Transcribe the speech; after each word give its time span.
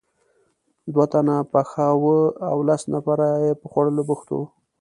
دوه 0.93 1.05
تنه 1.11 1.35
پخاوه 1.51 2.17
او 2.49 2.57
لس 2.67 2.81
نفره 2.93 3.27
یې 3.43 3.51
په 3.59 3.65
خوړلو 3.71 4.01
بوخت 4.09 4.27
وو. 4.31 4.43